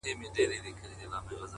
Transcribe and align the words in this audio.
o 0.03 0.03
د 0.03 0.03
پامیر 0.09 0.29
لوري 0.35 0.57
یه 0.57 0.61
د 0.63 0.67
ښکلي 0.77 0.95
اریانا 0.95 1.17
لوري، 1.29 1.49